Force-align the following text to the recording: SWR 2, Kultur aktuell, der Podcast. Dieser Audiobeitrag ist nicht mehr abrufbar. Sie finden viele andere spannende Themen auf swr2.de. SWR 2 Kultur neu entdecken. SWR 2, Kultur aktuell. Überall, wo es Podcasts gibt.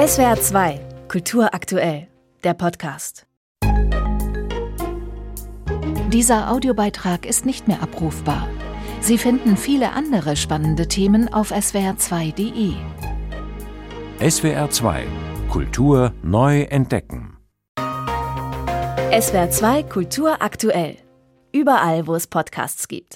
SWR 0.00 0.40
2, 0.40 0.80
Kultur 1.08 1.52
aktuell, 1.52 2.08
der 2.42 2.54
Podcast. 2.54 3.26
Dieser 6.08 6.50
Audiobeitrag 6.50 7.26
ist 7.26 7.44
nicht 7.44 7.68
mehr 7.68 7.82
abrufbar. 7.82 8.48
Sie 9.02 9.18
finden 9.18 9.58
viele 9.58 9.92
andere 9.92 10.36
spannende 10.36 10.88
Themen 10.88 11.30
auf 11.30 11.52
swr2.de. 11.52 12.72
SWR 14.30 14.70
2 14.70 15.06
Kultur 15.50 16.14
neu 16.22 16.62
entdecken. 16.62 17.36
SWR 19.12 19.50
2, 19.50 19.82
Kultur 19.82 20.40
aktuell. 20.40 20.96
Überall, 21.52 22.06
wo 22.06 22.14
es 22.14 22.26
Podcasts 22.26 22.88
gibt. 22.88 23.06